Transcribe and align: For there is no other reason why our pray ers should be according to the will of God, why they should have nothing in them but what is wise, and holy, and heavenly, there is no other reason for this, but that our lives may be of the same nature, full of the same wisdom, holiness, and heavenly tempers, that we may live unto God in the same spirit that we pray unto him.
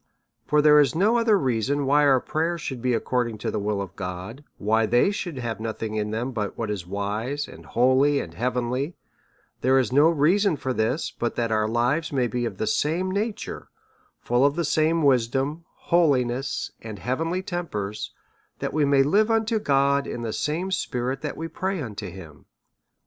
For 0.47 0.63
there 0.63 0.79
is 0.79 0.95
no 0.95 1.19
other 1.19 1.37
reason 1.37 1.85
why 1.85 2.07
our 2.07 2.19
pray 2.19 2.47
ers 2.47 2.61
should 2.61 2.81
be 2.81 2.95
according 2.95 3.37
to 3.37 3.51
the 3.51 3.59
will 3.59 3.79
of 3.79 3.95
God, 3.95 4.43
why 4.57 4.87
they 4.87 5.11
should 5.11 5.37
have 5.37 5.59
nothing 5.59 5.93
in 5.93 6.09
them 6.09 6.31
but 6.31 6.57
what 6.57 6.71
is 6.71 6.87
wise, 6.87 7.47
and 7.47 7.67
holy, 7.67 8.19
and 8.19 8.33
heavenly, 8.33 8.95
there 9.61 9.77
is 9.77 9.91
no 9.91 10.07
other 10.07 10.15
reason 10.19 10.57
for 10.57 10.73
this, 10.73 11.11
but 11.11 11.35
that 11.35 11.51
our 11.51 11.67
lives 11.67 12.11
may 12.11 12.25
be 12.25 12.45
of 12.45 12.57
the 12.57 12.65
same 12.65 13.11
nature, 13.11 13.69
full 14.19 14.43
of 14.43 14.55
the 14.55 14.65
same 14.65 15.03
wisdom, 15.03 15.65
holiness, 15.81 16.71
and 16.81 16.97
heavenly 16.97 17.43
tempers, 17.43 18.11
that 18.57 18.73
we 18.73 18.83
may 18.85 19.03
live 19.03 19.29
unto 19.29 19.59
God 19.59 20.07
in 20.07 20.23
the 20.23 20.33
same 20.33 20.71
spirit 20.71 21.21
that 21.21 21.37
we 21.37 21.47
pray 21.47 21.79
unto 21.79 22.09
him. 22.09 22.45